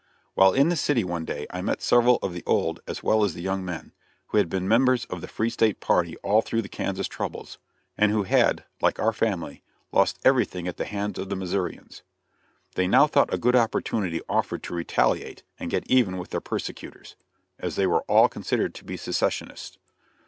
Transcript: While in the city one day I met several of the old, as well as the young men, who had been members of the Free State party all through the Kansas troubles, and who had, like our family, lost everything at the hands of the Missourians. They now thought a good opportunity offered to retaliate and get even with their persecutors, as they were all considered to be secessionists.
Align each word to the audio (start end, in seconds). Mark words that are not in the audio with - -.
While 0.33 0.53
in 0.53 0.69
the 0.69 0.75
city 0.75 1.03
one 1.03 1.25
day 1.25 1.45
I 1.51 1.61
met 1.61 1.79
several 1.79 2.17
of 2.23 2.33
the 2.33 2.41
old, 2.47 2.79
as 2.87 3.03
well 3.03 3.23
as 3.23 3.35
the 3.35 3.41
young 3.43 3.63
men, 3.63 3.93
who 4.29 4.39
had 4.39 4.49
been 4.49 4.67
members 4.67 5.05
of 5.11 5.21
the 5.21 5.27
Free 5.27 5.51
State 5.51 5.79
party 5.79 6.15
all 6.23 6.41
through 6.41 6.63
the 6.63 6.67
Kansas 6.69 7.07
troubles, 7.07 7.59
and 7.99 8.11
who 8.11 8.23
had, 8.23 8.63
like 8.81 8.97
our 8.97 9.13
family, 9.13 9.61
lost 9.91 10.17
everything 10.25 10.67
at 10.67 10.77
the 10.77 10.85
hands 10.85 11.19
of 11.19 11.29
the 11.29 11.35
Missourians. 11.35 12.01
They 12.73 12.87
now 12.87 13.05
thought 13.05 13.31
a 13.31 13.37
good 13.37 13.55
opportunity 13.55 14.21
offered 14.27 14.63
to 14.63 14.73
retaliate 14.73 15.43
and 15.59 15.69
get 15.69 15.85
even 15.85 16.17
with 16.17 16.31
their 16.31 16.41
persecutors, 16.41 17.15
as 17.59 17.75
they 17.75 17.85
were 17.85 18.01
all 18.07 18.27
considered 18.27 18.73
to 18.73 18.83
be 18.83 18.97
secessionists. 18.97 19.77